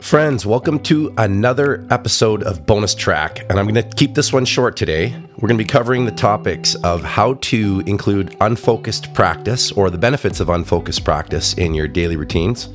Friends, 0.00 0.46
welcome 0.46 0.80
to 0.80 1.12
another 1.18 1.86
episode 1.90 2.42
of 2.42 2.64
Bonus 2.64 2.94
Track. 2.94 3.40
And 3.50 3.60
I'm 3.60 3.68
going 3.68 3.74
to 3.74 3.96
keep 3.96 4.14
this 4.14 4.32
one 4.32 4.46
short 4.46 4.74
today. 4.76 5.14
We're 5.36 5.46
going 5.46 5.58
to 5.58 5.64
be 5.64 5.68
covering 5.68 6.06
the 6.06 6.10
topics 6.10 6.74
of 6.76 7.04
how 7.04 7.34
to 7.34 7.82
include 7.86 8.34
unfocused 8.40 9.12
practice 9.12 9.70
or 9.70 9.90
the 9.90 9.98
benefits 9.98 10.40
of 10.40 10.48
unfocused 10.48 11.04
practice 11.04 11.52
in 11.54 11.74
your 11.74 11.86
daily 11.86 12.16
routines, 12.16 12.70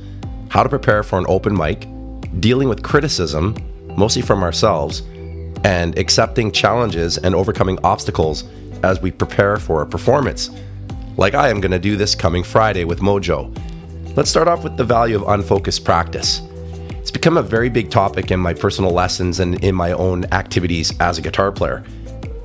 how 0.50 0.62
to 0.62 0.68
prepare 0.68 1.02
for 1.02 1.18
an 1.18 1.26
open 1.28 1.54
mic, 1.54 1.88
dealing 2.40 2.68
with 2.68 2.84
criticism, 2.84 3.56
mostly 3.96 4.22
from 4.22 4.42
ourselves, 4.44 5.00
and 5.64 5.98
accepting 5.98 6.52
challenges 6.52 7.18
and 7.18 7.34
overcoming 7.34 7.76
obstacles 7.84 8.44
as 8.84 9.02
we 9.02 9.10
prepare 9.10 9.56
for 9.56 9.82
a 9.82 9.86
performance. 9.86 10.48
Like 11.16 11.34
I 11.34 11.50
am 11.50 11.60
going 11.60 11.72
to 11.72 11.78
do 11.78 11.96
this 11.96 12.14
coming 12.14 12.44
Friday 12.44 12.84
with 12.84 13.00
Mojo. 13.00 13.54
Let's 14.16 14.30
start 14.30 14.48
off 14.48 14.62
with 14.62 14.76
the 14.76 14.84
value 14.84 15.16
of 15.16 15.28
unfocused 15.28 15.84
practice. 15.84 16.40
It's 17.06 17.12
become 17.12 17.36
a 17.36 17.42
very 17.42 17.68
big 17.68 17.88
topic 17.88 18.32
in 18.32 18.40
my 18.40 18.52
personal 18.52 18.90
lessons 18.90 19.38
and 19.38 19.62
in 19.62 19.76
my 19.76 19.92
own 19.92 20.24
activities 20.32 20.92
as 20.98 21.18
a 21.18 21.22
guitar 21.22 21.52
player. 21.52 21.84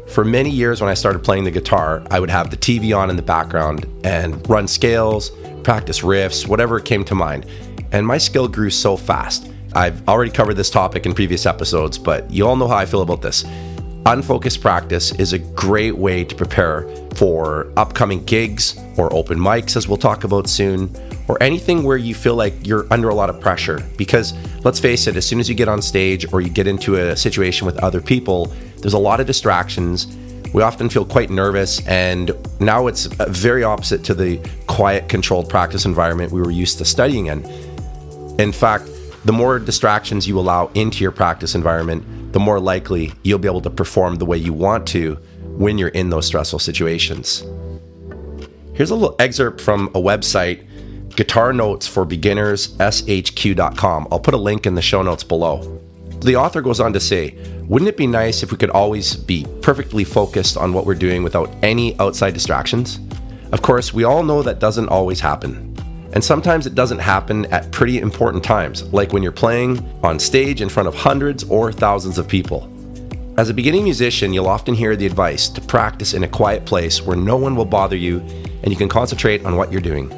For 0.06 0.24
many 0.24 0.52
years, 0.52 0.80
when 0.80 0.88
I 0.88 0.94
started 0.94 1.24
playing 1.24 1.46
the 1.46 1.50
guitar, 1.50 2.04
I 2.12 2.20
would 2.20 2.30
have 2.30 2.52
the 2.52 2.58
TV 2.58 2.96
on 2.96 3.10
in 3.10 3.16
the 3.16 3.24
background 3.24 3.88
and 4.04 4.48
run 4.48 4.68
scales, 4.68 5.32
practice 5.64 6.02
riffs, 6.02 6.48
whatever 6.48 6.80
came 6.80 7.04
to 7.06 7.16
mind. 7.16 7.48
And 7.92 8.06
my 8.06 8.20
skill 8.20 8.48
grew 8.48 8.70
so 8.70 8.96
fast. 8.96 9.52
I've 9.74 10.08
already 10.08 10.30
covered 10.30 10.58
this 10.58 10.70
topic 10.70 11.08
in 11.08 11.16
previous 11.16 11.48
episodes, 11.48 11.98
but 11.98 12.30
you 12.30 12.46
all 12.48 12.56
know 12.56 12.68
how 12.68 12.78
I 12.78 12.86
feel 12.86 13.02
about 13.02 13.24
this. 13.24 13.44
Unfocused 14.06 14.62
practice 14.62 15.12
is 15.16 15.34
a 15.34 15.40
great 15.40 15.98
way 15.98 16.24
to 16.24 16.36
prepare 16.36 16.88
for 17.16 17.74
upcoming 17.78 18.24
gigs 18.26 18.80
or 18.96 19.12
open 19.12 19.40
mics, 19.40 19.76
as 19.76 19.88
we'll 19.88 19.98
talk 19.98 20.24
about 20.24 20.48
soon, 20.48 20.96
or 21.32 21.42
anything 21.42 21.84
where 21.84 21.96
you 21.96 22.14
feel 22.14 22.36
like 22.36 22.54
you're 22.68 22.86
under 22.92 23.08
a 23.08 23.16
lot 23.16 23.30
of 23.30 23.40
pressure. 23.40 23.80
Because 23.96 24.34
let's 24.66 24.82
face 24.82 25.08
it, 25.08 25.16
as 25.16 25.26
soon 25.26 25.40
as 25.40 25.48
you 25.48 25.56
get 25.56 25.70
on 25.70 25.82
stage 25.82 26.32
or 26.34 26.42
you 26.42 26.50
get 26.50 26.68
into 26.68 26.96
a 26.96 27.16
situation 27.16 27.66
with 27.66 27.78
other 27.78 28.02
people, 28.02 28.48
there's 28.80 28.96
a 28.96 29.00
lot 29.00 29.22
of 29.22 29.28
distractions. 29.28 30.08
We 30.54 30.62
often 30.62 30.90
feel 30.90 31.06
quite 31.06 31.30
nervous, 31.30 31.88
and 31.88 32.32
now 32.60 32.88
it's 32.88 33.08
uh, 33.18 33.28
very 33.30 33.64
opposite 33.64 34.04
to 34.04 34.14
the 34.14 34.46
quiet, 34.68 35.08
controlled 35.08 35.48
practice 35.48 35.86
environment 35.86 36.34
we 36.34 36.42
were 36.42 36.52
used 36.52 36.80
to 36.80 36.86
studying 36.86 37.28
in. 37.28 37.46
In 38.38 38.52
fact, 38.52 38.90
the 39.24 39.32
more 39.32 39.58
distractions 39.58 40.28
you 40.28 40.38
allow 40.38 40.70
into 40.74 41.02
your 41.02 41.12
practice 41.12 41.56
environment, 41.56 42.34
the 42.34 42.42
more 42.42 42.60
likely 42.60 43.14
you'll 43.24 43.40
be 43.40 43.48
able 43.48 43.62
to 43.62 43.70
perform 43.70 44.16
the 44.16 44.26
way 44.26 44.36
you 44.36 44.52
want 44.52 44.86
to 44.90 45.16
when 45.46 45.78
you're 45.78 45.90
in 45.90 46.10
those 46.10 46.26
stressful 46.26 46.60
situations. 46.60 47.46
Here's 48.74 48.90
a 48.90 48.96
little 48.96 49.16
excerpt 49.20 49.62
from 49.62 49.88
a 49.90 50.02
website, 50.02 50.68
Guitar 51.16 51.54
Notes 51.54 51.88
for 51.88 52.06
Beginners, 52.06 52.70
shq.com. 52.78 54.08
I'll 54.12 54.20
put 54.20 54.34
a 54.34 54.38
link 54.38 54.66
in 54.66 54.76
the 54.76 54.82
show 54.82 55.02
notes 55.02 55.24
below. 55.24 55.82
The 56.22 56.36
author 56.36 56.62
goes 56.62 56.80
on 56.80 56.94
to 56.94 57.00
say, 57.00 57.36
Wouldn't 57.64 57.90
it 57.90 57.98
be 57.98 58.08
nice 58.08 58.44
if 58.44 58.52
we 58.52 58.58
could 58.58 58.70
always 58.70 59.16
be 59.16 59.46
perfectly 59.62 60.04
focused 60.04 60.58
on 60.58 60.74
what 60.74 60.86
we're 60.86 60.96
doing 60.96 61.24
without 61.24 61.50
any 61.64 61.98
outside 62.00 62.34
distractions? 62.34 63.00
Of 63.52 63.62
course, 63.62 63.94
we 63.94 64.04
all 64.04 64.24
know 64.24 64.42
that 64.44 64.60
doesn't 64.60 64.90
always 64.90 65.20
happen. 65.20 65.76
And 66.14 66.24
sometimes 66.24 66.68
it 66.68 66.76
doesn't 66.76 67.00
happen 67.00 67.46
at 67.48 67.72
pretty 67.72 68.00
important 68.00 68.44
times, 68.44 68.84
like 68.94 69.14
when 69.14 69.24
you're 69.24 69.32
playing 69.32 69.80
on 70.04 70.20
stage 70.20 70.62
in 70.62 70.70
front 70.70 70.88
of 70.88 70.96
hundreds 70.96 71.44
or 71.46 71.72
thousands 71.72 72.18
of 72.18 72.28
people. 72.28 72.70
As 73.38 73.50
a 73.50 73.54
beginning 73.54 73.86
musician, 73.86 74.34
you'll 74.34 74.48
often 74.48 74.76
hear 74.76 74.96
the 74.96 75.06
advice 75.06 75.48
to 75.50 75.62
practice 75.62 76.14
in 76.14 76.24
a 76.24 76.28
quiet 76.28 76.66
place 76.66 77.02
where 77.02 77.18
no 77.18 77.38
one 77.38 77.56
will 77.56 77.66
bother 77.66 77.96
you 77.96 78.20
and 78.62 78.68
you 78.68 78.76
can 78.76 78.90
concentrate 78.90 79.44
on 79.46 79.56
what 79.56 79.72
you're 79.72 79.82
doing. 79.82 80.12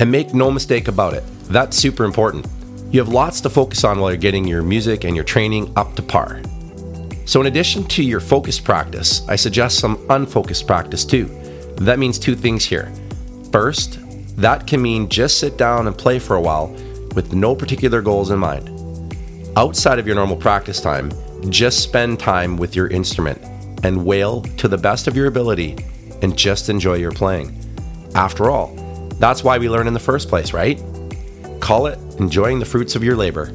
And 0.00 0.10
make 0.10 0.34
no 0.34 0.50
mistake 0.50 0.88
about 0.88 1.14
it, 1.14 1.24
that's 1.44 1.76
super 1.76 2.04
important. 2.04 2.46
You 2.90 3.00
have 3.00 3.08
lots 3.08 3.40
to 3.42 3.50
focus 3.50 3.84
on 3.84 3.98
while 3.98 4.10
you're 4.10 4.18
getting 4.18 4.46
your 4.46 4.62
music 4.62 5.04
and 5.04 5.14
your 5.14 5.24
training 5.24 5.72
up 5.76 5.94
to 5.96 6.02
par. 6.02 6.40
So, 7.26 7.40
in 7.40 7.46
addition 7.46 7.84
to 7.84 8.02
your 8.02 8.20
focused 8.20 8.64
practice, 8.64 9.26
I 9.28 9.36
suggest 9.36 9.78
some 9.78 10.04
unfocused 10.10 10.66
practice 10.66 11.04
too. 11.04 11.24
That 11.76 11.98
means 11.98 12.18
two 12.18 12.36
things 12.36 12.64
here. 12.64 12.92
First, 13.50 13.98
that 14.36 14.66
can 14.66 14.82
mean 14.82 15.08
just 15.08 15.38
sit 15.38 15.56
down 15.56 15.86
and 15.86 15.96
play 15.96 16.18
for 16.18 16.36
a 16.36 16.40
while 16.40 16.68
with 17.14 17.32
no 17.32 17.54
particular 17.54 18.02
goals 18.02 18.30
in 18.30 18.38
mind. 18.38 18.70
Outside 19.56 19.98
of 19.98 20.06
your 20.06 20.16
normal 20.16 20.36
practice 20.36 20.80
time, 20.80 21.10
just 21.50 21.82
spend 21.82 22.18
time 22.18 22.56
with 22.56 22.74
your 22.74 22.88
instrument 22.88 23.40
and 23.84 24.04
wail 24.04 24.42
to 24.42 24.68
the 24.68 24.78
best 24.78 25.06
of 25.06 25.16
your 25.16 25.26
ability 25.26 25.76
and 26.22 26.36
just 26.36 26.68
enjoy 26.68 26.94
your 26.94 27.12
playing. 27.12 27.56
After 28.14 28.50
all, 28.50 28.76
that's 29.18 29.44
why 29.44 29.58
we 29.58 29.68
learn 29.68 29.86
in 29.86 29.94
the 29.94 30.00
first 30.00 30.28
place, 30.28 30.52
right? 30.52 30.82
Call 31.60 31.86
it 31.86 31.98
enjoying 32.18 32.58
the 32.58 32.64
fruits 32.64 32.96
of 32.96 33.04
your 33.04 33.16
labor. 33.16 33.46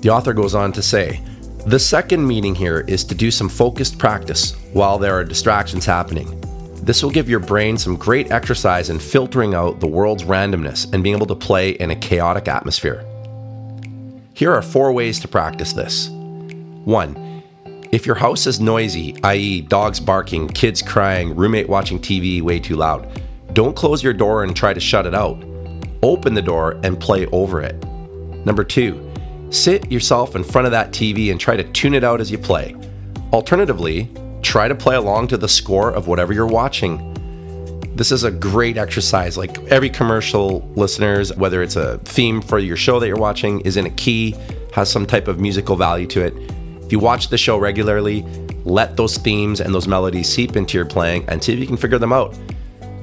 The 0.00 0.10
author 0.10 0.32
goes 0.32 0.54
on 0.54 0.72
to 0.72 0.82
say, 0.82 1.20
the 1.66 1.78
second 1.78 2.26
meaning 2.26 2.54
here 2.54 2.84
is 2.86 3.02
to 3.04 3.14
do 3.14 3.30
some 3.30 3.48
focused 3.48 3.98
practice 3.98 4.52
while 4.72 4.98
there 4.98 5.14
are 5.14 5.24
distractions 5.24 5.84
happening. 5.84 6.40
This 6.76 7.02
will 7.02 7.10
give 7.10 7.28
your 7.28 7.40
brain 7.40 7.76
some 7.76 7.96
great 7.96 8.30
exercise 8.30 8.88
in 8.88 9.00
filtering 9.00 9.54
out 9.54 9.80
the 9.80 9.88
world's 9.88 10.22
randomness 10.22 10.92
and 10.92 11.02
being 11.02 11.16
able 11.16 11.26
to 11.26 11.34
play 11.34 11.70
in 11.70 11.90
a 11.90 11.96
chaotic 11.96 12.46
atmosphere. 12.46 13.04
Here 14.34 14.52
are 14.52 14.62
four 14.62 14.92
ways 14.92 15.18
to 15.20 15.28
practice 15.28 15.72
this. 15.72 16.08
1. 16.08 17.42
If 17.90 18.06
your 18.06 18.14
house 18.14 18.46
is 18.46 18.60
noisy, 18.60 19.16
i.e., 19.24 19.62
dogs 19.62 19.98
barking, 19.98 20.46
kids 20.46 20.82
crying, 20.82 21.34
roommate 21.34 21.68
watching 21.68 21.98
TV 21.98 22.40
way 22.42 22.60
too 22.60 22.76
loud, 22.76 23.10
don't 23.56 23.74
close 23.74 24.02
your 24.02 24.12
door 24.12 24.44
and 24.44 24.54
try 24.54 24.74
to 24.74 24.80
shut 24.80 25.06
it 25.06 25.14
out. 25.14 25.42
Open 26.02 26.34
the 26.34 26.42
door 26.42 26.78
and 26.84 27.00
play 27.00 27.24
over 27.28 27.62
it. 27.62 27.82
Number 28.44 28.62
2. 28.62 29.12
Sit 29.48 29.90
yourself 29.90 30.36
in 30.36 30.44
front 30.44 30.66
of 30.66 30.72
that 30.72 30.90
TV 30.90 31.30
and 31.30 31.40
try 31.40 31.56
to 31.56 31.64
tune 31.72 31.94
it 31.94 32.04
out 32.04 32.20
as 32.20 32.30
you 32.30 32.36
play. 32.36 32.76
Alternatively, 33.32 34.10
try 34.42 34.68
to 34.68 34.74
play 34.74 34.94
along 34.94 35.28
to 35.28 35.38
the 35.38 35.48
score 35.48 35.90
of 35.90 36.06
whatever 36.06 36.34
you're 36.34 36.46
watching. 36.46 37.14
This 37.96 38.12
is 38.12 38.24
a 38.24 38.30
great 38.30 38.76
exercise. 38.76 39.38
Like 39.38 39.56
every 39.68 39.88
commercial 39.88 40.60
listeners, 40.76 41.34
whether 41.36 41.62
it's 41.62 41.76
a 41.76 41.96
theme 42.00 42.42
for 42.42 42.58
your 42.58 42.76
show 42.76 43.00
that 43.00 43.06
you're 43.06 43.16
watching, 43.16 43.62
is 43.62 43.78
in 43.78 43.86
a 43.86 43.90
key, 43.90 44.32
has 44.74 44.90
some 44.90 45.06
type 45.06 45.28
of 45.28 45.40
musical 45.40 45.76
value 45.76 46.06
to 46.08 46.20
it. 46.20 46.34
If 46.84 46.92
you 46.92 46.98
watch 46.98 47.30
the 47.30 47.38
show 47.38 47.56
regularly, 47.56 48.20
let 48.66 48.98
those 48.98 49.16
themes 49.16 49.62
and 49.62 49.74
those 49.74 49.88
melodies 49.88 50.28
seep 50.28 50.56
into 50.56 50.76
your 50.76 50.84
playing 50.84 51.26
and 51.30 51.42
see 51.42 51.54
if 51.54 51.58
you 51.58 51.66
can 51.66 51.78
figure 51.78 51.98
them 51.98 52.12
out. 52.12 52.36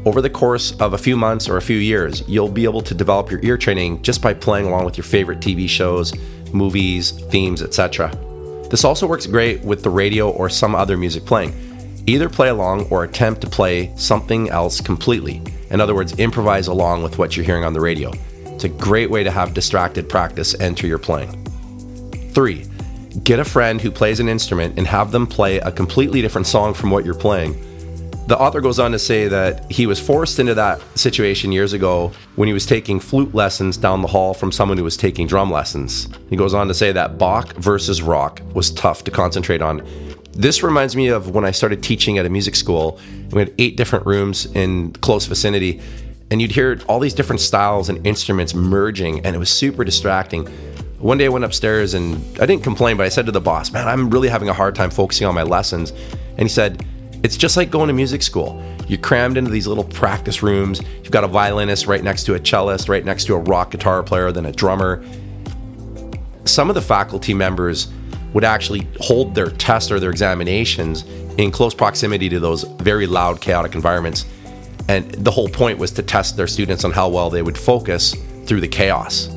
Over 0.05 0.21
the 0.21 0.29
course 0.29 0.73
of 0.81 0.93
a 0.93 0.97
few 0.97 1.15
months 1.15 1.47
or 1.47 1.55
a 1.55 1.61
few 1.61 1.77
years, 1.77 2.27
you'll 2.27 2.49
be 2.49 2.65
able 2.65 2.81
to 2.81 2.93
develop 2.93 3.31
your 3.31 3.39
ear 3.41 3.57
training 3.57 4.01
just 4.01 4.21
by 4.21 4.33
playing 4.33 4.67
along 4.67 4.83
with 4.83 4.97
your 4.97 5.05
favorite 5.05 5.39
TV 5.39 5.69
shows, 5.69 6.13
movies, 6.51 7.11
themes, 7.11 7.61
etc. 7.61 8.13
This 8.69 8.83
also 8.83 9.07
works 9.07 9.27
great 9.27 9.63
with 9.63 9.81
the 9.81 9.89
radio 9.89 10.29
or 10.29 10.49
some 10.49 10.75
other 10.75 10.97
music 10.97 11.25
playing. 11.25 11.53
Either 12.05 12.27
play 12.27 12.49
along 12.49 12.85
or 12.89 13.05
attempt 13.05 13.39
to 13.41 13.47
play 13.47 13.93
something 13.95 14.49
else 14.49 14.81
completely. 14.81 15.41
In 15.69 15.79
other 15.79 15.95
words, 15.95 16.19
improvise 16.19 16.67
along 16.67 17.01
with 17.01 17.17
what 17.17 17.37
you're 17.37 17.45
hearing 17.45 17.63
on 17.63 17.71
the 17.71 17.79
radio. 17.79 18.11
It's 18.43 18.65
a 18.65 18.69
great 18.69 19.09
way 19.09 19.23
to 19.23 19.31
have 19.31 19.53
distracted 19.53 20.09
practice 20.09 20.53
enter 20.59 20.85
your 20.85 20.99
playing. 20.99 21.31
3. 22.33 22.65
Get 23.23 23.39
a 23.39 23.45
friend 23.45 23.79
who 23.79 23.89
plays 23.89 24.19
an 24.19 24.27
instrument 24.27 24.77
and 24.77 24.85
have 24.85 25.13
them 25.13 25.27
play 25.27 25.59
a 25.59 25.71
completely 25.71 26.21
different 26.21 26.47
song 26.47 26.73
from 26.73 26.91
what 26.91 27.05
you're 27.05 27.13
playing 27.13 27.55
the 28.27 28.37
author 28.37 28.61
goes 28.61 28.79
on 28.79 28.91
to 28.93 28.99
say 28.99 29.27
that 29.27 29.69
he 29.69 29.85
was 29.85 29.99
forced 29.99 30.39
into 30.39 30.55
that 30.55 30.81
situation 30.97 31.51
years 31.51 31.73
ago 31.73 32.11
when 32.35 32.47
he 32.47 32.53
was 32.53 32.65
taking 32.65 32.99
flute 32.99 33.35
lessons 33.35 33.75
down 33.75 34.01
the 34.01 34.07
hall 34.07 34.33
from 34.33 34.51
someone 34.51 34.77
who 34.77 34.83
was 34.83 34.95
taking 34.95 35.27
drum 35.27 35.51
lessons. 35.51 36.07
He 36.29 36.37
goes 36.37 36.53
on 36.53 36.67
to 36.69 36.73
say 36.73 36.93
that 36.93 37.17
Bach 37.17 37.53
versus 37.55 38.01
rock 38.01 38.41
was 38.53 38.71
tough 38.71 39.03
to 39.05 39.11
concentrate 39.11 39.61
on. 39.61 39.85
This 40.31 40.63
reminds 40.63 40.95
me 40.95 41.09
of 41.09 41.35
when 41.35 41.43
I 41.43 41.51
started 41.51 41.83
teaching 41.83 42.17
at 42.17 42.25
a 42.25 42.29
music 42.29 42.55
school. 42.55 42.99
We 43.31 43.39
had 43.41 43.53
eight 43.59 43.75
different 43.75 44.05
rooms 44.05 44.45
in 44.47 44.93
close 44.93 45.25
vicinity, 45.25 45.81
and 46.31 46.41
you'd 46.41 46.51
hear 46.51 46.79
all 46.87 46.99
these 46.99 47.13
different 47.13 47.41
styles 47.41 47.89
and 47.89 48.05
instruments 48.07 48.55
merging, 48.55 49.25
and 49.25 49.35
it 49.35 49.39
was 49.39 49.49
super 49.49 49.83
distracting. 49.83 50.47
One 50.97 51.17
day 51.17 51.25
I 51.25 51.29
went 51.29 51.43
upstairs 51.43 51.93
and 51.93 52.15
I 52.39 52.45
didn't 52.45 52.63
complain, 52.63 52.95
but 52.95 53.05
I 53.05 53.09
said 53.09 53.25
to 53.25 53.33
the 53.33 53.41
boss, 53.41 53.73
Man, 53.73 53.87
I'm 53.87 54.09
really 54.09 54.29
having 54.29 54.47
a 54.47 54.53
hard 54.53 54.73
time 54.73 54.89
focusing 54.89 55.27
on 55.27 55.35
my 55.35 55.43
lessons. 55.43 55.91
And 55.91 56.39
he 56.39 56.47
said, 56.47 56.83
it's 57.23 57.37
just 57.37 57.55
like 57.55 57.71
going 57.71 57.87
to 57.87 57.93
music 57.93 58.21
school. 58.21 58.61
You're 58.87 58.99
crammed 58.99 59.37
into 59.37 59.49
these 59.49 59.65
little 59.65 59.85
practice 59.85 60.43
rooms. 60.43 60.81
You've 60.97 61.11
got 61.11 61.23
a 61.23 61.27
violinist 61.27 61.87
right 61.87 62.03
next 62.03 62.25
to 62.25 62.35
a 62.35 62.39
cellist, 62.39 62.89
right 62.89 63.03
next 63.03 63.25
to 63.25 63.35
a 63.35 63.39
rock 63.39 63.71
guitar 63.71 64.03
player, 64.03 64.31
then 64.31 64.45
a 64.45 64.51
drummer. 64.51 65.03
Some 66.43 66.69
of 66.69 66.75
the 66.75 66.81
faculty 66.81 67.33
members 67.33 67.87
would 68.33 68.43
actually 68.43 68.87
hold 68.99 69.35
their 69.35 69.51
tests 69.51 69.89
or 69.89 69.99
their 70.01 70.09
examinations 70.09 71.03
in 71.37 71.49
close 71.49 71.73
proximity 71.73 72.27
to 72.27 72.39
those 72.39 72.63
very 72.63 73.07
loud, 73.07 73.39
chaotic 73.39 73.73
environments. 73.73 74.25
And 74.89 75.09
the 75.11 75.31
whole 75.31 75.47
point 75.47 75.79
was 75.79 75.91
to 75.93 76.03
test 76.03 76.35
their 76.35 76.47
students 76.47 76.83
on 76.83 76.91
how 76.91 77.07
well 77.07 77.29
they 77.29 77.41
would 77.41 77.57
focus 77.57 78.15
through 78.45 78.59
the 78.59 78.67
chaos. 78.67 79.29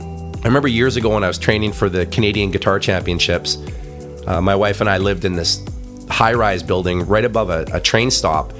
I 0.00 0.46
remember 0.46 0.68
years 0.68 0.96
ago 0.96 1.12
when 1.12 1.24
I 1.24 1.28
was 1.28 1.38
training 1.38 1.72
for 1.72 1.90
the 1.90 2.06
Canadian 2.06 2.50
Guitar 2.50 2.78
Championships, 2.78 3.58
uh, 4.26 4.40
my 4.40 4.54
wife 4.54 4.80
and 4.80 4.88
I 4.88 4.96
lived 4.96 5.26
in 5.26 5.34
this 5.34 5.58
high 6.08 6.32
rise 6.34 6.62
building 6.62 7.06
right 7.06 7.24
above 7.24 7.50
a, 7.50 7.64
a 7.72 7.80
train 7.80 8.10
stop. 8.10 8.52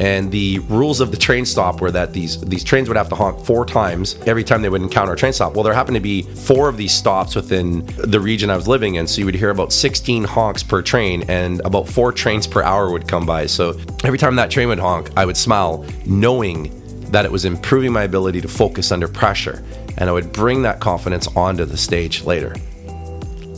And 0.00 0.32
the 0.32 0.58
rules 0.60 1.00
of 1.00 1.10
the 1.10 1.16
train 1.16 1.44
stop 1.44 1.80
were 1.80 1.90
that 1.90 2.12
these 2.12 2.40
these 2.40 2.64
trains 2.64 2.88
would 2.88 2.96
have 2.96 3.08
to 3.10 3.14
honk 3.14 3.44
four 3.44 3.64
times 3.64 4.16
every 4.26 4.42
time 4.42 4.62
they 4.62 4.68
would 4.68 4.82
encounter 4.82 5.12
a 5.12 5.16
train 5.16 5.32
stop. 5.32 5.54
Well, 5.54 5.62
there 5.62 5.74
happened 5.74 5.94
to 5.96 6.00
be 6.00 6.22
four 6.22 6.68
of 6.68 6.76
these 6.76 6.92
stops 6.92 7.36
within 7.36 7.86
the 7.98 8.18
region 8.18 8.50
I 8.50 8.56
was 8.56 8.66
living 8.66 8.96
in, 8.96 9.06
so 9.06 9.20
you 9.20 9.26
would 9.26 9.34
hear 9.34 9.50
about 9.50 9.72
16 9.72 10.24
honks 10.24 10.62
per 10.62 10.82
train, 10.82 11.24
and 11.28 11.60
about 11.60 11.88
four 11.88 12.10
trains 12.10 12.46
per 12.46 12.62
hour 12.62 12.90
would 12.90 13.06
come 13.06 13.26
by. 13.26 13.46
So 13.46 13.78
every 14.02 14.18
time 14.18 14.34
that 14.36 14.50
train 14.50 14.68
would 14.68 14.80
honk, 14.80 15.10
I 15.16 15.24
would 15.24 15.36
smile, 15.36 15.84
knowing 16.06 16.72
that 17.12 17.26
it 17.26 17.30
was 17.30 17.44
improving 17.44 17.92
my 17.92 18.04
ability 18.04 18.40
to 18.40 18.48
focus 18.48 18.90
under 18.90 19.06
pressure, 19.06 19.62
and 19.98 20.08
I 20.08 20.12
would 20.12 20.32
bring 20.32 20.62
that 20.62 20.80
confidence 20.80 21.28
onto 21.36 21.64
the 21.64 21.76
stage 21.76 22.24
later. 22.24 22.56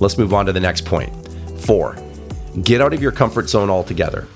Let's 0.01 0.19
move 0.19 0.35
on 0.35 0.45
to 0.47 0.53
the 0.53 0.61
next 0.61 0.85
point. 0.85 1.13
Four, 1.61 1.97
get 2.63 2.81
out 2.81 2.95
of 2.95 3.03
your 3.03 3.13
comfort 3.13 3.49
zone 3.49 3.71
altogether. 3.71 4.27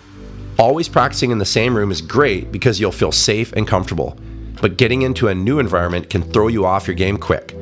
Always 0.59 0.89
practicing 0.89 1.31
in 1.31 1.39
the 1.39 1.45
same 1.45 1.77
room 1.77 1.91
is 1.91 2.01
great 2.01 2.51
because 2.51 2.81
you'll 2.81 2.91
feel 2.91 3.13
safe 3.13 3.53
and 3.53 3.67
comfortable, 3.67 4.19
but 4.61 4.77
getting 4.77 5.03
into 5.03 5.29
a 5.29 5.35
new 5.35 5.61
environment 5.61 6.11
can 6.11 6.23
throw 6.23 6.49
you 6.49 6.67
off 6.67 6.87
your 6.87 6.97
game 6.97 7.17
quick. 7.17 7.55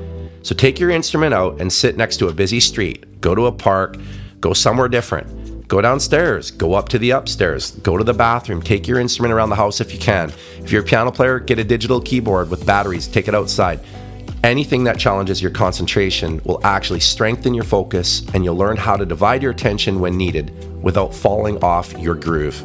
So 0.43 0.55
take 0.55 0.81
your 0.81 0.91
instrument 0.91 1.35
out 1.35 1.61
and 1.61 1.73
sit 1.73 1.97
next 1.97 2.17
to 2.19 2.29
a 2.29 2.33
busy 2.33 2.61
street, 2.61 3.21
go 3.21 3.35
to 3.35 3.47
a 3.47 3.53
park, 3.53 3.99
go 4.41 4.53
somewhere 4.53 4.89
different. 4.89 5.69
Go 5.69 5.81
downstairs, 5.81 6.53
go 6.53 6.75
up 6.75 6.89
to 6.91 6.99
the 6.99 7.11
upstairs, 7.11 7.73
go 7.73 7.97
to 7.97 8.05
the 8.05 8.15
bathroom, 8.15 8.63
take 8.63 8.87
your 8.87 9.01
instrument 9.01 9.35
around 9.35 9.51
the 9.51 9.57
house 9.57 9.81
if 9.81 9.93
you 9.93 9.99
can. 9.99 10.33
If 10.59 10.71
you're 10.71 10.83
a 10.83 10.85
piano 10.85 11.11
player, 11.11 11.41
get 11.41 11.59
a 11.59 11.65
digital 11.65 12.01
keyboard 12.01 12.51
with 12.51 12.65
batteries, 12.65 13.09
take 13.09 13.27
it 13.27 13.35
outside. 13.35 13.81
Anything 14.47 14.85
that 14.85 14.97
challenges 14.97 15.43
your 15.43 15.51
concentration 15.51 16.41
will 16.45 16.65
actually 16.65 17.01
strengthen 17.01 17.53
your 17.53 17.65
focus 17.65 18.23
and 18.33 18.45
you'll 18.45 18.57
learn 18.57 18.77
how 18.77 18.97
to 18.97 19.05
divide 19.05 19.43
your 19.43 19.51
attention 19.51 19.99
when 19.99 20.17
needed 20.17 20.53
without 20.81 21.13
falling 21.13 21.59
off 21.65 21.93
your 21.99 22.15
groove. 22.15 22.63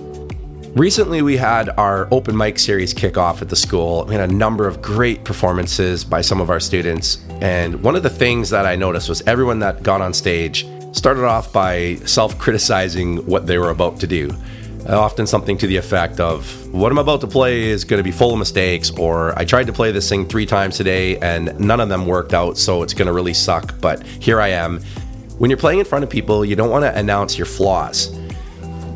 Recently, 0.77 1.23
we 1.23 1.37
had 1.37 1.69
our 1.79 2.07
open 2.11 2.37
mic 2.37 2.59
series 2.59 2.93
kick 2.93 3.17
off 3.17 3.41
at 3.41 3.49
the 3.49 3.55
school. 3.55 4.05
We 4.05 4.13
had 4.13 4.29
a 4.29 4.31
number 4.31 4.67
of 4.67 4.79
great 4.83 5.23
performances 5.23 6.03
by 6.03 6.21
some 6.21 6.39
of 6.39 6.51
our 6.51 6.59
students. 6.59 7.17
And 7.41 7.81
one 7.81 7.95
of 7.95 8.03
the 8.03 8.11
things 8.11 8.51
that 8.51 8.67
I 8.67 8.75
noticed 8.75 9.09
was 9.09 9.23
everyone 9.23 9.57
that 9.61 9.81
got 9.81 10.01
on 10.01 10.13
stage 10.13 10.67
started 10.91 11.25
off 11.25 11.51
by 11.51 11.95
self 12.05 12.37
criticizing 12.37 13.25
what 13.25 13.47
they 13.47 13.57
were 13.57 13.71
about 13.71 13.99
to 14.01 14.07
do. 14.07 14.29
Uh, 14.89 14.99
often 14.99 15.27
something 15.27 15.57
to 15.57 15.67
the 15.67 15.77
effect 15.77 16.19
of, 16.19 16.73
What 16.73 16.91
I'm 16.91 16.97
about 16.97 17.21
to 17.21 17.27
play 17.27 17.63
is 17.63 17.83
going 17.83 17.99
to 17.99 18.03
be 18.03 18.11
full 18.11 18.33
of 18.33 18.39
mistakes, 18.39 18.89
or 18.91 19.37
I 19.37 19.45
tried 19.45 19.67
to 19.67 19.73
play 19.73 19.91
this 19.91 20.09
thing 20.09 20.25
three 20.27 20.45
times 20.45 20.75
today 20.75 21.17
and 21.19 21.57
none 21.59 21.79
of 21.79 21.89
them 21.89 22.07
worked 22.07 22.33
out, 22.33 22.57
so 22.57 22.81
it's 22.81 22.93
going 22.93 23.05
to 23.05 23.13
really 23.13 23.33
suck, 23.33 23.79
but 23.79 24.03
here 24.05 24.41
I 24.41 24.49
am. 24.49 24.81
When 25.37 25.49
you're 25.49 25.57
playing 25.57 25.79
in 25.79 25.85
front 25.85 26.03
of 26.03 26.09
people, 26.09 26.43
you 26.43 26.55
don't 26.55 26.69
want 26.69 26.83
to 26.83 26.97
announce 26.97 27.37
your 27.37 27.45
flaws. 27.45 28.11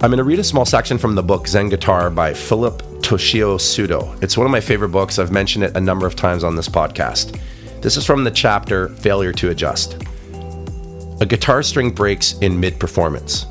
I'm 0.02 0.12
going 0.12 0.18
to 0.18 0.24
read 0.24 0.40
a 0.40 0.44
small 0.44 0.66
section 0.66 0.98
from 0.98 1.16
the 1.16 1.24
book 1.24 1.48
Zen 1.48 1.70
Guitar 1.70 2.10
by 2.10 2.34
Philip 2.34 2.82
Toshio 3.02 3.58
Sudo. 3.58 4.22
It's 4.22 4.38
one 4.38 4.46
of 4.46 4.52
my 4.52 4.60
favorite 4.60 4.90
books. 4.90 5.20
I've 5.20 5.32
mentioned 5.32 5.64
it 5.66 5.78
a 5.78 5.82
number 5.82 6.06
of 6.06 6.16
times 6.16 6.44
on 6.44 6.56
this 6.56 6.68
podcast. 6.68 7.40
This 7.82 7.98
is 7.98 8.06
from 8.06 8.24
the 8.24 8.32
chapter 8.32 8.90
Failure 8.90 9.32
to 9.34 9.50
Adjust. 9.50 10.04
A 11.22 11.26
guitar 11.26 11.64
string 11.64 11.92
breaks 11.92 12.34
in 12.40 12.60
mid 12.60 12.80
performance. 12.80 13.46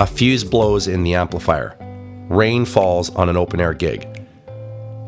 A 0.00 0.06
fuse 0.06 0.44
blows 0.44 0.88
in 0.88 1.02
the 1.02 1.12
amplifier. 1.12 1.76
Rain 2.30 2.64
falls 2.64 3.14
on 3.16 3.28
an 3.28 3.36
open 3.36 3.60
air 3.60 3.74
gig. 3.74 4.08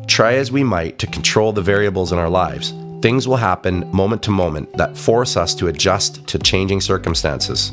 Try 0.05 0.35
as 0.35 0.51
we 0.51 0.63
might 0.63 0.99
to 0.99 1.07
control 1.07 1.51
the 1.51 1.63
variables 1.63 2.11
in 2.11 2.19
our 2.19 2.29
lives, 2.29 2.75
things 3.01 3.27
will 3.27 3.37
happen 3.37 3.89
moment 3.91 4.21
to 4.21 4.29
moment 4.29 4.71
that 4.77 4.95
force 4.95 5.35
us 5.35 5.55
to 5.55 5.67
adjust 5.67 6.27
to 6.27 6.37
changing 6.37 6.79
circumstances. 6.79 7.71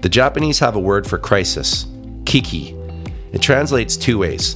The 0.00 0.08
Japanese 0.08 0.60
have 0.60 0.76
a 0.76 0.80
word 0.80 1.08
for 1.08 1.18
crisis, 1.18 1.86
kiki. 2.24 2.76
It 3.32 3.42
translates 3.42 3.96
two 3.96 4.18
ways 4.18 4.54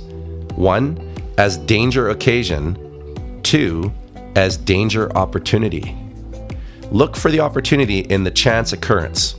one, 0.54 1.16
as 1.36 1.56
danger 1.56 2.10
occasion, 2.10 3.40
two, 3.42 3.92
as 4.36 4.56
danger 4.56 5.10
opportunity. 5.16 5.96
Look 6.92 7.16
for 7.16 7.32
the 7.32 7.40
opportunity 7.40 8.00
in 8.00 8.22
the 8.22 8.30
chance 8.30 8.72
occurrence. 8.72 9.34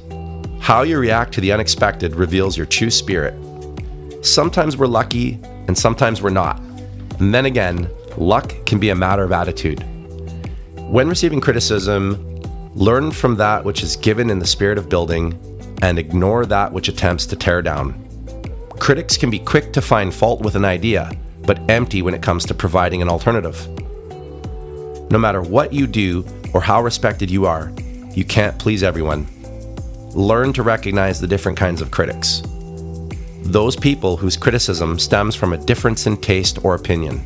How 0.64 0.84
you 0.84 0.98
react 0.98 1.34
to 1.34 1.42
the 1.42 1.52
unexpected 1.52 2.16
reveals 2.16 2.56
your 2.56 2.66
true 2.66 2.90
spirit. 2.90 3.36
Sometimes 4.26 4.78
we're 4.78 4.88
lucky, 4.88 5.38
and 5.68 5.78
sometimes 5.78 6.22
we're 6.22 6.30
not. 6.30 6.58
And 7.20 7.34
then 7.34 7.46
again, 7.46 7.90
luck 8.16 8.54
can 8.66 8.80
be 8.80 8.88
a 8.88 8.96
matter 8.96 9.26
of 9.26 9.34
attitude. 9.34 9.84
When 10.78 11.10
receiving 11.10 11.42
criticism, 11.42 12.40
learn 12.76 13.12
from 13.12 13.36
that 13.36 13.66
which 13.66 13.84
is 13.84 13.98
given 13.98 14.30
in 14.30 14.40
the 14.40 14.48
spirit 14.48 14.78
of 14.78 14.88
building 14.88 15.38
and 15.82 16.00
ignore 16.00 16.46
that 16.46 16.72
which 16.72 16.88
attempts 16.88 17.26
to 17.26 17.36
tear 17.36 17.62
down. 17.62 17.94
Critics 18.80 19.18
can 19.18 19.30
be 19.30 19.40
quick 19.40 19.74
to 19.74 19.82
find 19.82 20.14
fault 20.14 20.40
with 20.40 20.56
an 20.56 20.64
idea, 20.64 21.12
but 21.42 21.60
empty 21.70 22.02
when 22.02 22.14
it 22.14 22.24
comes 22.24 22.46
to 22.46 22.54
providing 22.54 23.02
an 23.02 23.10
alternative. 23.10 23.68
No 25.12 25.18
matter 25.20 25.42
what 25.42 25.74
you 25.74 25.88
do 25.88 26.26
or 26.54 26.62
how 26.62 26.82
respected 26.82 27.30
you 27.30 27.46
are, 27.48 27.70
you 28.14 28.24
can't 28.24 28.58
please 28.58 28.82
everyone. 28.82 29.28
Learn 30.16 30.54
to 30.54 30.62
recognize 30.62 31.20
the 31.20 31.28
different 31.28 31.58
kinds 31.58 31.82
of 31.82 31.90
critics. 31.90 32.44
Those 33.42 33.76
people 33.76 34.16
whose 34.16 34.38
criticism 34.38 35.00
stems 35.00 35.36
from 35.36 35.54
a 35.54 35.58
difference 35.58 36.06
in 36.06 36.18
taste 36.18 36.64
or 36.64 36.76
opinion. 36.76 37.24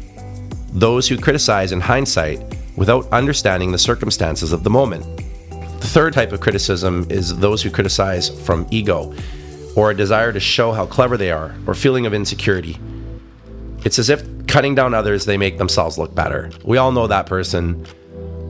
Those 0.72 1.06
who 1.07 1.18
criticize 1.18 1.74
in 1.74 1.81
hindsight 1.81 2.39
without 2.78 3.06
understanding 3.12 3.74
the 3.74 3.78
circumstances 3.78 4.54
of 4.54 4.63
the 4.63 4.69
moment. 4.69 5.04
The 5.50 5.88
third 5.88 6.13
type 6.13 6.31
of 6.31 6.39
criticism 6.39 7.06
is 7.10 7.38
those 7.38 7.62
who 7.62 7.69
criticize 7.69 8.30
from 8.45 8.66
ego 8.72 9.13
or 9.75 9.92
a 9.92 9.95
desire 9.95 10.31
to 10.31 10.39
show 10.39 10.72
how 10.72 10.86
clever 10.86 11.18
they 11.18 11.31
are 11.31 11.54
or 11.68 11.74
feeling 11.74 12.06
of 12.06 12.13
insecurity. 12.13 12.80
It's 13.84 14.00
as 14.00 14.10
if 14.10 14.24
cutting 14.48 14.75
down 14.75 14.94
others, 14.94 15.25
they 15.25 15.38
make 15.38 15.57
themselves 15.57 15.98
look 15.98 16.16
better. 16.16 16.51
We 16.63 16.78
all 16.78 16.94
know 16.94 17.07
that 17.07 17.25
person. 17.25 17.86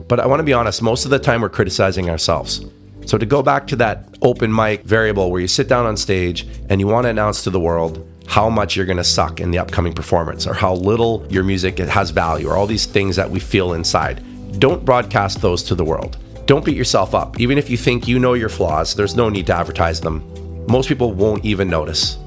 But 0.06 0.20
I 0.20 0.26
want 0.26 0.38
to 0.38 0.44
be 0.44 0.52
honest, 0.52 0.80
most 0.80 1.04
of 1.04 1.10
the 1.10 1.18
time 1.18 1.40
we're 1.40 1.48
criticizing 1.48 2.08
ourselves. 2.08 2.64
So 3.08 3.16
to 3.16 3.24
go 3.24 3.42
back 3.42 3.66
to 3.68 3.76
that 3.76 4.04
open 4.20 4.54
mic 4.54 4.82
variable 4.82 5.30
where 5.30 5.40
you 5.40 5.48
sit 5.48 5.66
down 5.66 5.86
on 5.86 5.96
stage 5.96 6.46
and 6.68 6.78
you 6.78 6.86
want 6.86 7.06
to 7.06 7.08
announce 7.08 7.42
to 7.44 7.50
the 7.50 7.58
world 7.58 8.06
how 8.26 8.50
much 8.50 8.76
you're 8.76 8.84
going 8.84 8.98
to 8.98 9.02
suck 9.04 9.40
in 9.40 9.50
the 9.50 9.58
upcoming 9.58 9.94
performance 9.94 10.46
or 10.46 10.52
how 10.52 10.74
little 10.74 11.26
your 11.30 11.42
music 11.42 11.78
has 11.78 12.10
value 12.10 12.46
or 12.48 12.54
all 12.54 12.66
these 12.66 12.84
things 12.84 13.16
that 13.16 13.30
we 13.30 13.40
feel 13.40 13.72
inside. 13.72 14.22
Don't 14.60 14.84
broadcast 14.84 15.40
those 15.40 15.62
to 15.62 15.74
the 15.74 15.86
world. 15.86 16.18
Don't 16.44 16.66
beat 16.66 16.76
yourself 16.76 17.14
up. 17.14 17.40
Even 17.40 17.56
if 17.56 17.70
you 17.70 17.78
think 17.78 18.06
you 18.06 18.18
know 18.18 18.34
your 18.34 18.50
flaws, 18.50 18.94
there's 18.94 19.16
no 19.16 19.30
need 19.30 19.46
to 19.46 19.54
advertise 19.54 20.02
them. 20.02 20.22
Most 20.66 20.86
people 20.86 21.14
won't 21.14 21.46
even 21.46 21.70
notice. 21.70 22.18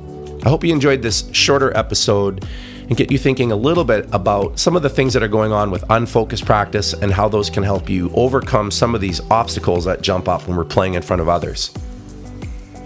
I 0.43 0.49
hope 0.49 0.63
you 0.63 0.73
enjoyed 0.73 1.03
this 1.03 1.29
shorter 1.31 1.77
episode 1.77 2.47
and 2.91 2.97
get 2.97 3.09
you 3.09 3.17
thinking 3.17 3.53
a 3.53 3.55
little 3.55 3.85
bit 3.85 4.05
about 4.11 4.59
some 4.59 4.75
of 4.75 4.81
the 4.81 4.89
things 4.89 5.13
that 5.13 5.23
are 5.23 5.29
going 5.29 5.53
on 5.53 5.71
with 5.71 5.81
unfocused 5.91 6.43
practice 6.43 6.91
and 6.91 7.09
how 7.09 7.29
those 7.29 7.49
can 7.49 7.63
help 7.63 7.89
you 7.89 8.11
overcome 8.13 8.69
some 8.69 8.93
of 8.93 8.99
these 8.99 9.21
obstacles 9.31 9.85
that 9.85 10.01
jump 10.01 10.27
up 10.27 10.45
when 10.45 10.57
we're 10.57 10.65
playing 10.65 10.95
in 10.95 11.01
front 11.01 11.21
of 11.21 11.29
others. 11.29 11.71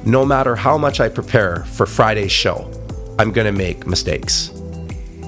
No 0.06 0.24
matter 0.24 0.56
how 0.56 0.78
much 0.78 1.00
I 1.00 1.10
prepare 1.10 1.64
for 1.64 1.88
Friday's 1.88 2.32
show, 2.32 2.70
I'm 3.18 3.32
going 3.32 3.48
to 3.48 3.52
make 3.52 3.88
mistakes. 3.88 4.52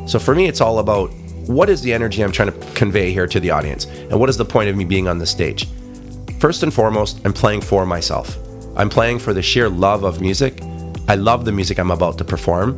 So 0.05 0.19
for 0.19 0.35
me, 0.35 0.45
it's 0.45 0.61
all 0.61 0.77
about 0.77 1.11
what 1.47 1.71
is 1.71 1.81
the 1.81 1.91
energy 1.91 2.23
I'm 2.23 2.31
trying 2.31 2.51
to 2.51 2.73
convey 2.75 3.11
here 3.11 3.25
to 3.25 3.39
the 3.39 3.49
audience 3.49 3.85
and 3.85 4.19
what 4.19 4.29
is 4.29 4.37
the 4.37 4.45
point 4.45 4.69
of 4.69 4.77
me 4.77 4.85
being 4.85 5.07
on 5.07 5.17
the 5.17 5.25
stage. 5.25 5.67
First 6.39 6.61
and 6.61 6.71
foremost, 6.71 7.19
I'm 7.25 7.33
playing 7.33 7.61
for 7.61 7.83
myself. 7.87 8.37
I'm 8.75 8.91
playing 8.91 9.17
for 9.17 9.33
the 9.33 9.41
sheer 9.41 9.69
love 9.69 10.03
of 10.03 10.21
music. 10.21 10.61
I 11.07 11.15
love 11.15 11.45
the 11.45 11.51
music 11.51 11.79
I'm 11.79 11.89
about 11.89 12.19
to 12.19 12.23
perform. 12.23 12.77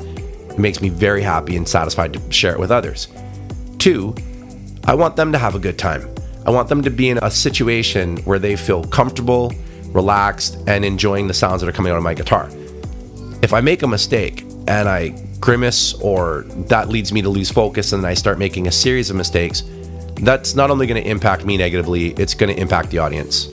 It 0.59 0.61
makes 0.61 0.81
me 0.81 0.89
very 0.89 1.21
happy 1.21 1.55
and 1.55 1.65
satisfied 1.65 2.11
to 2.11 2.31
share 2.33 2.51
it 2.51 2.59
with 2.59 2.69
others. 2.69 3.07
Two, 3.77 4.13
I 4.83 4.93
want 4.93 5.15
them 5.15 5.31
to 5.31 5.37
have 5.37 5.55
a 5.55 5.59
good 5.59 5.77
time. 5.77 6.13
I 6.45 6.51
want 6.51 6.67
them 6.67 6.81
to 6.81 6.89
be 6.89 7.07
in 7.07 7.17
a 7.19 7.31
situation 7.31 8.17
where 8.25 8.39
they 8.39 8.57
feel 8.57 8.83
comfortable, 8.83 9.53
relaxed, 9.93 10.57
and 10.67 10.83
enjoying 10.83 11.27
the 11.27 11.33
sounds 11.33 11.61
that 11.61 11.69
are 11.69 11.71
coming 11.71 11.93
out 11.93 11.97
of 11.97 12.03
my 12.03 12.13
guitar. 12.13 12.49
If 13.41 13.53
I 13.53 13.61
make 13.61 13.83
a 13.83 13.87
mistake 13.87 14.41
and 14.67 14.89
I 14.89 15.11
grimace 15.39 15.93
or 16.01 16.43
that 16.67 16.89
leads 16.89 17.13
me 17.13 17.21
to 17.21 17.29
lose 17.29 17.49
focus 17.49 17.93
and 17.93 18.05
I 18.05 18.13
start 18.13 18.37
making 18.37 18.67
a 18.67 18.71
series 18.73 19.09
of 19.09 19.15
mistakes, 19.15 19.63
that's 20.15 20.55
not 20.55 20.69
only 20.71 20.87
going 20.87 21.01
to 21.01 21.09
impact 21.09 21.45
me 21.45 21.55
negatively, 21.55 22.09
it's 22.15 22.33
going 22.33 22.53
to 22.53 22.61
impact 22.61 22.89
the 22.89 22.97
audience. 22.97 23.47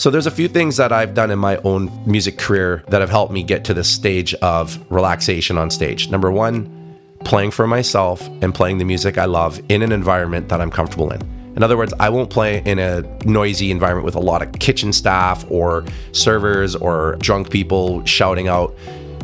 So 0.00 0.08
there's 0.08 0.26
a 0.26 0.30
few 0.30 0.48
things 0.48 0.78
that 0.78 0.92
I've 0.92 1.12
done 1.12 1.30
in 1.30 1.38
my 1.38 1.58
own 1.58 1.90
music 2.06 2.38
career 2.38 2.82
that 2.88 3.02
have 3.02 3.10
helped 3.10 3.34
me 3.34 3.42
get 3.42 3.64
to 3.64 3.74
the 3.74 3.84
stage 3.84 4.32
of 4.36 4.82
relaxation 4.90 5.58
on 5.58 5.68
stage. 5.68 6.08
Number 6.08 6.32
one, 6.32 6.96
playing 7.26 7.50
for 7.50 7.66
myself 7.66 8.26
and 8.40 8.54
playing 8.54 8.78
the 8.78 8.86
music 8.86 9.18
I 9.18 9.26
love 9.26 9.60
in 9.68 9.82
an 9.82 9.92
environment 9.92 10.48
that 10.48 10.58
I'm 10.58 10.70
comfortable 10.70 11.12
in. 11.12 11.20
In 11.54 11.62
other 11.62 11.76
words, 11.76 11.92
I 12.00 12.08
won't 12.08 12.30
play 12.30 12.62
in 12.64 12.78
a 12.78 13.02
noisy 13.26 13.70
environment 13.70 14.06
with 14.06 14.14
a 14.14 14.20
lot 14.20 14.40
of 14.40 14.50
kitchen 14.58 14.94
staff 14.94 15.44
or 15.50 15.84
servers 16.12 16.74
or 16.74 17.16
drunk 17.16 17.50
people 17.50 18.02
shouting 18.06 18.48
out. 18.48 18.74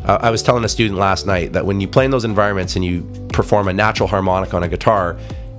Uh, 0.05 0.19
I 0.21 0.29
was 0.29 0.43
telling 0.43 0.63
a 0.63 0.69
student 0.69 1.01
last 1.01 1.27
night 1.27 1.55
that 1.55 1.65
when 1.65 1.81
you 1.81 1.89
play 1.89 2.05
in 2.05 2.11
those 2.11 2.27
environments 2.27 2.77
and 2.77 2.85
you 2.85 3.01
perform 3.31 3.69
a 3.69 3.73
natural 3.73 4.11
harmonic 4.11 4.53
on 4.53 4.63
a 4.63 4.69
guitar, 4.69 5.17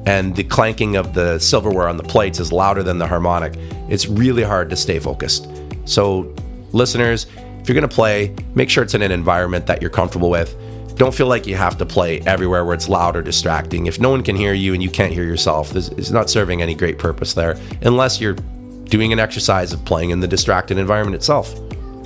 and 0.07 0.37
the 0.37 0.43
clanking 0.45 0.95
of 0.95 1.13
the 1.13 1.37
silverware 1.37 1.89
on 1.89 1.97
the 1.97 2.03
plates 2.03 2.39
is 2.39 2.53
louder 2.53 2.81
than 2.81 2.97
the 2.97 3.05
harmonic, 3.05 3.55
it's 3.89 4.07
really 4.07 4.41
hard 4.41 4.69
to 4.69 4.75
stay 4.77 4.99
focused. 4.99 5.49
So, 5.83 6.33
listeners, 6.71 7.27
if 7.59 7.67
you're 7.67 7.73
going 7.73 7.87
to 7.87 7.93
play, 7.93 8.33
make 8.55 8.69
sure 8.69 8.85
it's 8.85 8.93
in 8.93 9.01
an 9.01 9.11
environment 9.11 9.67
that 9.67 9.81
you're 9.81 9.91
comfortable 9.91 10.29
with. 10.29 10.55
don't 10.95 11.13
feel 11.13 11.27
like 11.27 11.45
you 11.45 11.57
have 11.57 11.77
to 11.77 11.85
play 11.85 12.21
everywhere 12.21 12.63
where 12.63 12.73
it's 12.73 12.87
loud 12.87 13.17
or 13.17 13.21
distracting. 13.21 13.85
If 13.85 13.99
no 13.99 14.09
one 14.09 14.23
can 14.23 14.37
hear 14.37 14.53
you 14.53 14.73
and 14.73 14.81
you 14.81 14.89
can't 14.89 15.11
hear 15.11 15.25
yourself, 15.25 15.75
it's 15.75 16.09
not 16.09 16.29
serving 16.29 16.61
any 16.61 16.73
great 16.73 16.97
purpose 16.97 17.33
there, 17.33 17.57
unless 17.81 18.21
you're 18.21 18.37
doing 18.85 19.11
an 19.11 19.19
exercise 19.19 19.73
of 19.73 19.83
playing 19.83 20.11
in 20.11 20.21
the 20.21 20.27
distracted 20.27 20.77
environment 20.77 21.15
itself. 21.15 21.53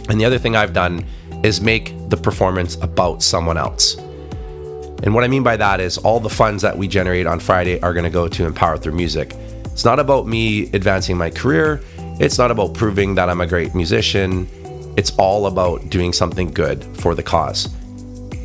And 0.10 0.20
the 0.20 0.26
other 0.26 0.40
thing 0.40 0.56
I've 0.56 0.74
done 0.74 1.06
is 1.44 1.62
make 1.62 1.94
the 2.10 2.18
performance 2.18 2.78
about 2.82 3.22
someone 3.22 3.58
else. 3.58 3.96
And 5.04 5.16
what 5.16 5.24
I 5.24 5.28
mean 5.28 5.44
by 5.44 5.58
that 5.58 5.80
is 5.80 5.98
all 5.98 6.20
the 6.20 6.30
funds 6.30 6.62
that 6.62 6.78
we 6.78 6.88
generate 6.88 7.26
on 7.26 7.40
Friday 7.40 7.82
are 7.82 7.94
going 7.94 8.04
to 8.04 8.10
go 8.10 8.28
to 8.28 8.46
Empower 8.46 8.78
Through 8.78 8.94
Music. 8.94 9.34
It's 9.66 9.86
not 9.86 10.00
about 10.00 10.28
me 10.28 10.70
advancing 10.74 11.18
my 11.18 11.30
career, 11.30 11.82
it's 12.20 12.38
not 12.38 12.52
about 12.52 12.76
proving 12.76 13.16
that 13.16 13.30
I'm 13.30 13.42
a 13.42 13.48
great 13.48 13.74
musician. 13.74 14.48
It's 14.98 15.12
all 15.18 15.48
about 15.48 15.90
doing 15.90 16.14
something 16.14 16.52
good 16.52 16.84
for 16.98 17.16
the 17.16 17.24
cause. 17.24 17.70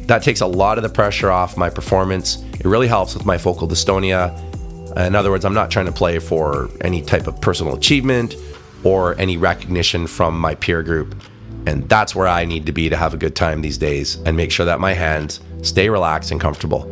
That 0.07 0.23
takes 0.23 0.41
a 0.41 0.47
lot 0.47 0.79
of 0.79 0.83
the 0.83 0.89
pressure 0.89 1.31
off 1.31 1.57
my 1.57 1.69
performance. 1.69 2.43
It 2.55 2.65
really 2.65 2.87
helps 2.87 3.15
with 3.15 3.27
my 3.27 3.37
focal 3.37 3.67
dystonia. 3.67 4.33
In 4.97 5.15
other 5.15 5.31
words, 5.31 5.45
I'm 5.45 5.53
not 5.53 5.71
trying 5.71 5.87
to 5.87 5.93
play 5.93 6.21
for 6.21 6.71
any 6.81 7.03
type 7.03 7.27
of 7.27 7.39
personal 7.41 7.75
achievement 7.75 8.37
or 8.85 9.19
any 9.19 9.37
recognition 9.37 10.07
from 10.07 10.39
my 10.39 10.55
peer 10.55 10.83
group. 10.83 11.15
And 11.67 11.89
that's 11.89 12.15
where 12.15 12.29
I 12.29 12.45
need 12.45 12.65
to 12.67 12.73
be 12.73 12.89
to 12.89 12.97
have 12.97 13.13
a 13.13 13.17
good 13.17 13.35
time 13.35 13.61
these 13.61 13.77
days 13.77 14.17
and 14.25 14.37
make 14.37 14.53
sure 14.53 14.65
that 14.67 14.79
my 14.79 14.95
hands 14.95 15.41
stay 15.63 15.89
relaxed 15.89 16.31
and 16.31 16.41
comfortable. 16.41 16.91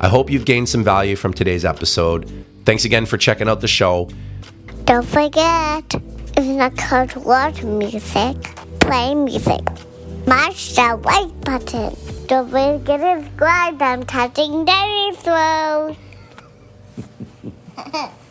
I 0.00 0.08
hope 0.08 0.30
you've 0.30 0.44
gained 0.44 0.68
some 0.68 0.82
value 0.82 1.16
from 1.16 1.32
today's 1.32 1.64
episode. 1.64 2.30
Thanks 2.64 2.84
again 2.84 3.06
for 3.06 3.16
checking 3.16 3.48
out 3.48 3.60
the 3.60 3.68
show. 3.68 4.08
Don't 4.84 5.06
forget, 5.06 5.94
if 6.36 6.44
you're 6.44 6.56
not 6.56 6.76
called 6.76 7.14
watch 7.16 7.62
music, 7.62 8.36
play 8.80 9.14
music. 9.14 9.60
Mash 10.26 10.74
the 10.74 11.00
like 11.04 11.40
button. 11.42 11.96
Don't 12.26 12.48
forget 12.48 13.00
to 13.00 13.22
subscribe. 13.22 13.82
I'm 13.82 14.04
touching 14.04 14.64
Daddy's 14.64 15.16
throat. 15.18 15.96